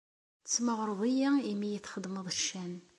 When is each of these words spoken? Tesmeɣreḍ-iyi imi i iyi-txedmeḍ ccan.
Tesmeɣreḍ-iyi 0.43 1.29
imi 1.51 1.65
i 1.67 1.69
iyi-txedmeḍ 1.73 2.27
ccan. 2.37 2.73